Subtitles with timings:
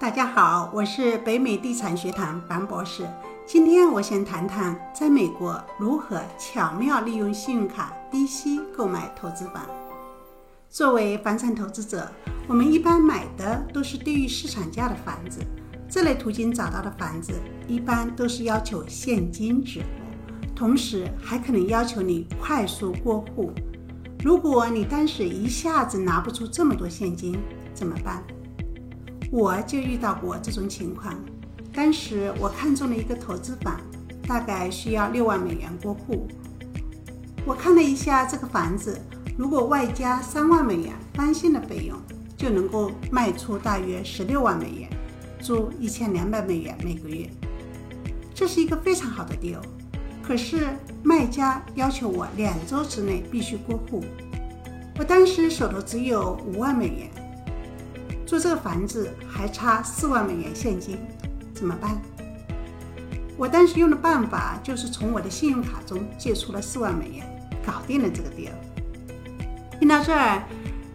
[0.00, 3.04] 大家好，我是北美地产学堂樊博士。
[3.44, 9.66] 今天我先谈谈在美国如何巧妙利用信用卡低息购买投资房。
[10.70, 12.08] 作为房产投资者，
[12.46, 15.40] 我们一般买的都是低于市场价的房子。
[15.88, 17.32] 这类途径找到的房子，
[17.66, 19.86] 一般都是要求现金支付，
[20.54, 23.50] 同时还可能要求你快速过户。
[24.22, 27.36] 如果你当时一下子拿不出这么多现金，
[27.74, 28.22] 怎么办？
[29.30, 31.14] 我就遇到过这种情况，
[31.72, 33.78] 当时我看中了一个投资房，
[34.26, 36.26] 大概需要六万美元过户。
[37.44, 38.98] 我看了一下这个房子，
[39.36, 41.98] 如果外加三万美元翻新的费用，
[42.38, 44.88] 就能够卖出大约十六万美元，
[45.40, 47.28] 租一千两百美元每个月。
[48.34, 49.60] 这是一个非常好的 deal。
[50.22, 50.68] 可是
[51.02, 54.02] 卖家要求我两周之内必须过户，
[54.98, 57.10] 我当时手头只有五万美元。
[58.28, 60.98] 租这个房子还差四万美元现金，
[61.54, 61.98] 怎么办？
[63.38, 67.26] 我当时用的办法就是从我的信用卡中借出了四万美元，
[67.64, 68.50] 搞定了这个 deal。
[69.80, 70.42] 听到这儿，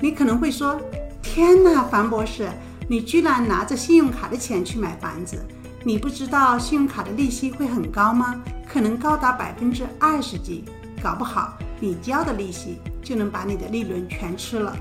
[0.00, 0.80] 你可能会说
[1.22, 2.50] ：“天哪，樊博士，
[2.88, 5.40] 你居然拿着信用卡的钱去买房子？
[5.84, 8.42] 你不知道信用卡的利息会很高吗？
[8.68, 10.64] 可能高达百分之二十几，
[11.00, 14.76] 搞不好你交的利息就能把你的利润全吃了。”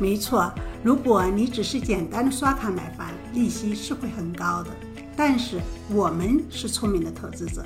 [0.00, 0.52] 没错。
[0.82, 4.70] 如果你只是简单的刷卡买房，利息是会很高的。
[5.16, 7.64] 但是我们是聪明的投资者，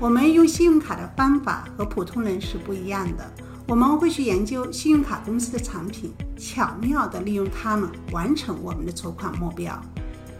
[0.00, 3.30] 我们用信用卡的方法和普通人是不一样的。
[3.68, 9.78] 我们会去研究信用卡公司的产品，巧妙地利用它们完成我们的筹款目标。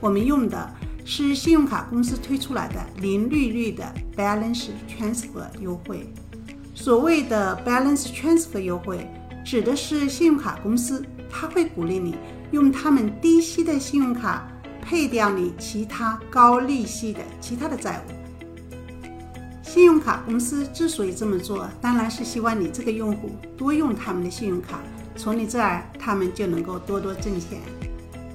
[0.00, 3.84] 我们用的是信用卡公司推出来的零利率的
[4.16, 6.12] Balance Transfer 优惠。
[6.74, 9.10] 所谓的 Balance Transfer 优惠，
[9.44, 11.04] 指的是信用卡公司。
[11.38, 12.16] 他会鼓励你
[12.50, 14.48] 用他们低息的信用卡
[14.80, 19.62] 配掉你其他高利息的其他的债务。
[19.62, 24.80] 信用卡公司之所以这么做，当然是希望你这个用户多用他们的信用卡，
[25.14, 27.60] 从你这儿他们就能够多多挣钱。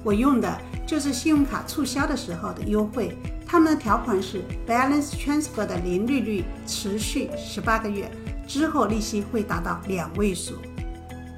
[0.04, 0.56] 我用的
[0.86, 8.08] 就是信用卡促销的时候的优惠，他们的条款是 Balance Transfer 的零利率，持续十八个月
[8.46, 10.54] 之后利息会达到两位数。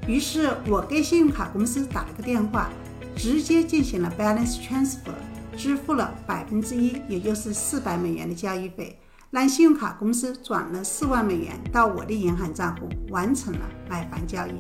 [0.07, 2.69] 于是我给信用卡公司打了个电话，
[3.17, 5.15] 直接进行了 balance transfer，
[5.57, 8.99] 支付了百分之一，也就是四百美元的交易费，
[9.31, 14.53] 让信用卡公司转了四万美元到我的银行账户，完成了买房交易。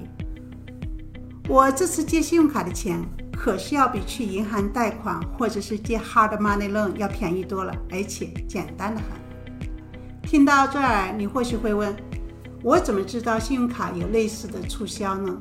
[1.46, 2.98] 我这次借信用卡的钱
[3.36, 9.08] 可是要比去银行贷款或者是借 hard money loan 要便宜多了，而且简单的很。
[10.22, 11.94] 听到这儿，你或许会问。
[12.64, 15.36] 我怎么知道信用卡有类似的促销呢？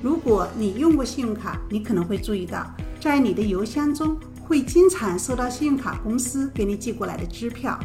[0.00, 2.66] 如果你用过信用卡，你可能会注意到，
[2.98, 7.78] 在你的邮箱中会经常收到信用卡公司给你寄过来的支票。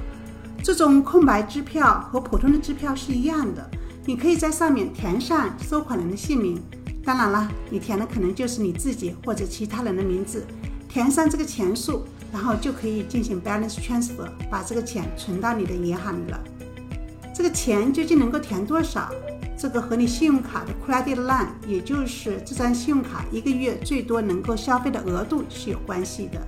[0.63, 3.69] 这种空白支票和普通的支票是一样的，
[4.05, 6.63] 你可以在上面填上收款人的姓名。
[7.03, 10.47] 当然了，你填的可能就是你自己或者其他人的名字，
[10.87, 16.41] 填上这个钱数，然后就可以进行 balance transfer，把这个钱存到你的银行里了。
[17.35, 19.11] 这个钱究竟能够填多少？
[19.57, 26.39] 这个和你信用卡的 credit line，也就是这张信用卡一个月最多能够消费的额度是有关系的。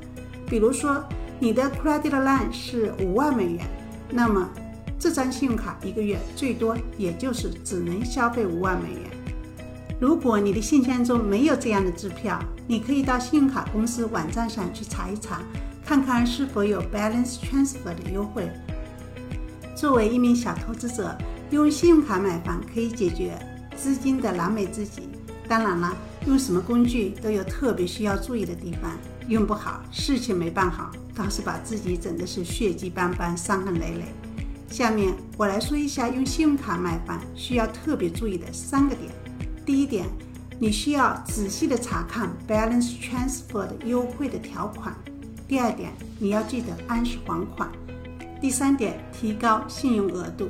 [0.50, 1.04] 比如说，
[1.40, 3.68] 你的 credit line 是五万美元，
[4.10, 4.50] 那么
[4.98, 9.12] 这张信用卡一个月最多也就是只能消费五万美元。
[10.00, 15.42] 如果你的信箱中没有这样的支票，你可以到信用卡公司网站上去查一查，
[15.86, 18.50] 看看是否有 balance transfer 的优惠。
[19.78, 21.16] 作为一名小投资者，
[21.52, 23.38] 用信用卡买房可以解决
[23.76, 25.04] 资金的燃眉之急。
[25.48, 25.96] 当然了，
[26.26, 34.06] 用什么工具都有特别需要注意的地方，用不好，事情没办好，倒是把自己整的是血迹斑斑、伤痕累累。
[34.68, 39.12] 下面我来说一下用信用卡买房需要特别注意的三个点。
[39.64, 40.08] 第一点，
[40.58, 44.92] 你需要仔细的查看 balance transfer 的优惠的条款。
[45.48, 47.70] 第二点，你要记得按时还款。
[48.40, 50.50] 第三点，提高信用额度。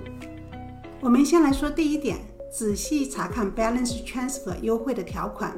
[1.00, 2.18] 我们先来说第一点，
[2.52, 5.58] 仔细查看 balance transfer 优惠的条款。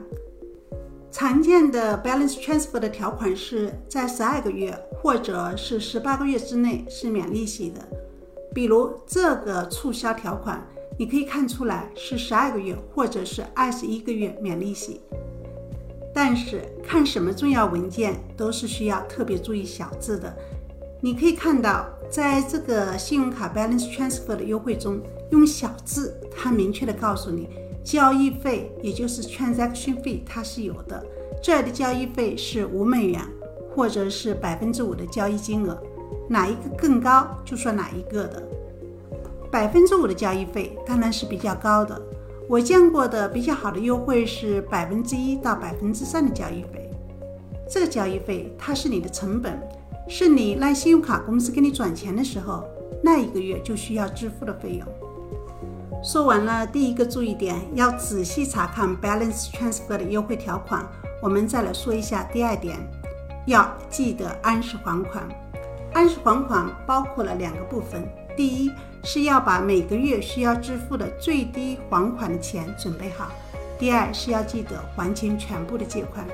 [1.11, 7.81] 常见的 balance transfer 的条款是在十二个月或者是十八个月之内是免利息的。
[8.53, 10.63] 比如这个促销条款，
[10.99, 15.01] 你可以看出来是十二个月或者是二十一个月免利息。
[16.13, 20.31] 但是看什么重要文件都是需要特别注意小字的。
[21.01, 25.00] 你可以看到，在这个信用卡 balance transfer 的优惠中，
[25.31, 27.47] 用小字，它明确的告诉你，
[27.83, 31.06] 交易费也就是 transaction fee 它是有的，
[31.41, 33.21] 这儿的交易费是五美元，
[33.75, 35.79] 或者是百分之五的交易金额，
[36.27, 38.41] 哪一个更高就算哪一个的。
[39.51, 42.00] 百分之五的交易费当然是比较高的，
[42.47, 46.89] 我见过的比较好的优惠是百分之一到百分之三的交易费。
[47.69, 49.59] 这个交易费它是你的成本，
[50.11, 52.67] 是你让信用卡公司给你转钱的时候，
[53.03, 54.88] 那一个月就需要支付的费用。
[56.03, 60.83] 说完了第一个注意点，要仔细查看 balance transfer 的优惠条款。
[61.21, 62.75] 我们再来说一下第二点，
[63.45, 65.29] 要记得按时还款。
[65.94, 68.03] 按时还款包括了两个部分，
[68.35, 68.71] 第一
[69.03, 73.31] 是要把每个月需要支付的最低还款的钱准备好，
[73.77, 76.25] 第二是要记得还清全部的借款。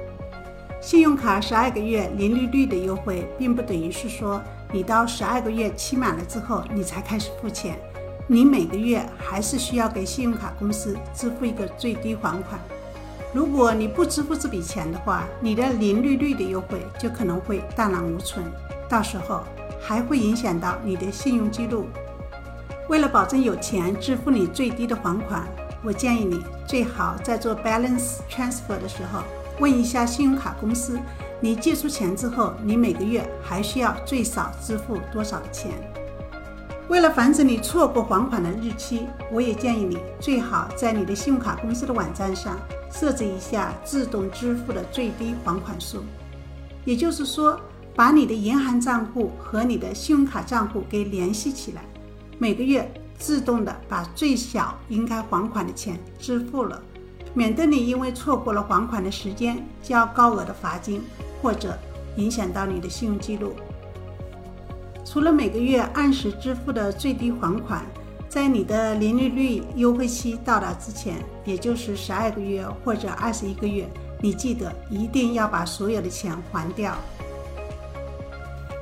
[0.86, 4.40] 信用卡十二个月零利率的优惠，并不等于是说
[4.72, 7.76] 你到十二个月期满了之后你才开始付钱。
[8.28, 12.60] 你每个月还是需要给信用卡公司支付一个最低还款。
[13.34, 18.46] 如果你不支付这笔钱的话，你的零利率的优惠就可能会荡然无存，
[18.88, 19.42] 到时候
[19.82, 21.88] 还会影响到你的信用记录。
[22.90, 25.48] 为了保证有钱支付你最低的还款，
[25.84, 29.24] 我建议你最好在做 balance transfer 的时候
[29.60, 31.00] 问一下信用卡公司，
[31.40, 35.72] 你借出钱之后，你每个月还需要最少支付多少钱。
[36.88, 42.60] 为了防止你错过还款的日期，我也建议你最好在你的信用卡公司的网站上
[42.92, 46.04] 设置一下自动支付的最低还款数。
[46.84, 47.60] 也就是说，
[47.96, 51.82] 把你的银行账户和你的信用卡账户给联系起来，
[52.38, 52.88] 每个月
[53.18, 56.80] 自动的把最小应该还款的钱支付了，
[57.36, 61.04] 免得你因为错过了还款的时间交高额的罚金，
[61.42, 61.78] 或者
[62.16, 63.54] 影响到你的信用记录。
[65.04, 67.86] 除了每个月按时支付的最低还款，
[68.30, 73.86] 在你的零利率优惠期到达之前，也就是十二个月或者二十一个月，
[74.22, 76.96] 你记得一定要把所有的钱还掉。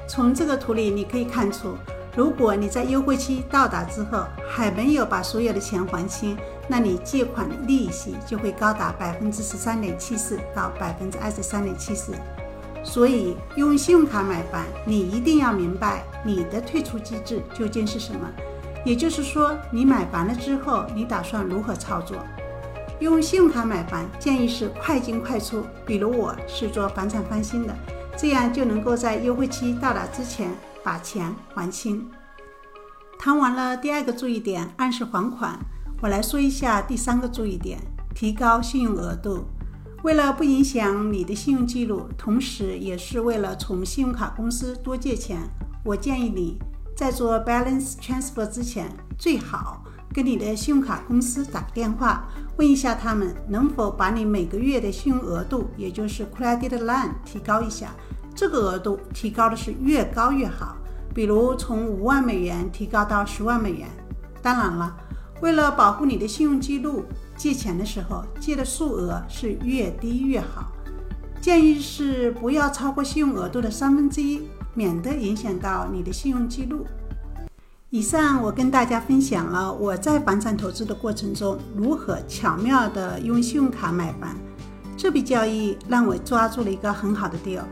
[0.07, 1.75] 从这个图里你可以看出，
[2.15, 12.13] 如果你在优惠期到达之后还没有把所有的钱还清，那你借款的利息就会高达百分之十三点七四到百分之二十三点七四。
[12.83, 18.29] 所以，用信用卡买房，你一定要明白你的退出机制究竟是什么。
[18.83, 22.17] 也就是说，你买房了之后，你打算如何操作？
[22.99, 25.65] 用信用卡买房，建议是快进快出。
[25.85, 27.73] 比如我是做房产翻新的，
[28.17, 30.49] 这样就能够在优惠期到达之前
[30.83, 32.09] 把钱还清。
[33.17, 35.57] 谈完了第二个注意点，按时还款，
[36.03, 37.79] 我来说一下第三个注意点：
[38.13, 39.45] 提高信用额度。
[40.03, 45.39] 为了不影响你的信用记录，同时也是为了从信用卡公司多借钱，
[45.85, 46.59] 我建议你
[46.93, 49.81] 在做 balance transfer 之前，最好
[50.13, 52.27] 跟你的信用卡公司打个电话，
[52.57, 57.95] 问一下他们能否把你每个月的信用额度，也就是 credit line 提高一下。
[58.35, 60.75] 这个额度提高的是越高越好，
[61.15, 63.87] 比如从五万美元提高到十万美元。
[64.41, 64.93] 当然了，
[65.43, 67.03] 为了保护你的信用记录。
[67.35, 70.71] 借钱的时候，借的数额是越低越好，
[71.41, 74.43] 建议是不要超过信用额度的三分之一，
[74.73, 76.85] 免得影响到你的信用记录。
[77.89, 84.37] 以上我跟大家分享了我在房产投资的过程中如何巧妙的用信用卡买房，
[84.95, 87.63] 这笔交易让我抓住了一个很好的 deal，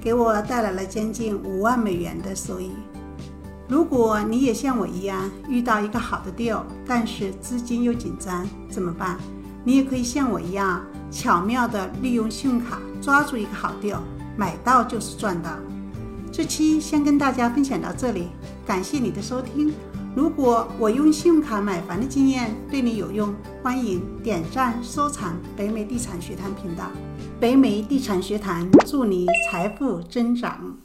[0.00, 2.70] 给我带来了将近五万美元的收益。
[3.68, 9.18] 如果你也像我一样遇到一个好的 deal，但是资金又紧张，怎么办？
[9.62, 13.98] 你也可以像我一样巧妙地利用信用卡抓住一个好 deal，
[14.38, 15.50] 买到就是赚到。
[16.32, 18.28] 这期先跟大家分享到这里，
[18.66, 19.74] 感谢你的收听。
[20.16, 26.84] 如果我用信用卡买房的经验对你有用，欢迎点赞收藏北美地产学堂频道。
[27.38, 30.78] 北美地产学堂祝你财富增长。